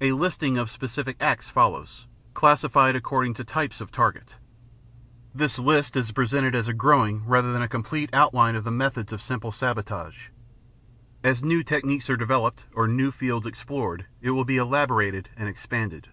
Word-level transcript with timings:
A 0.00 0.12
listing 0.12 0.56
of 0.56 0.70
specific 0.70 1.16
acts 1.18 1.50
follows, 1.50 2.06
classified 2.32 2.94
according 2.94 3.34
to 3.34 3.42
types 3.44 3.80
of 3.80 3.90
target. 3.90 4.36
This 5.34 5.58
list 5.58 5.96
is 5.96 6.12
presented 6.12 6.54
as 6.54 6.68
a 6.68 6.72
growing 6.72 7.24
rather 7.26 7.52
than 7.52 7.60
a 7.60 7.66
complete 7.66 8.08
outline 8.12 8.54
of 8.54 8.62
the 8.62 8.70
methods 8.70 9.12
of 9.12 9.20
simple 9.20 9.50
sabotage. 9.50 10.28
As 11.24 11.42
new 11.42 11.64
techniques 11.64 12.08
are 12.08 12.16
developed, 12.16 12.66
or 12.72 12.86
new 12.86 13.10
fields 13.10 13.46
explored, 13.46 14.06
it 14.20 14.30
will 14.30 14.44
be 14.44 14.58
elaborated 14.58 15.30
and 15.36 15.48
expanded. 15.48 16.06